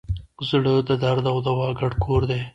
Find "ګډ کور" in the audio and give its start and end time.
1.79-2.21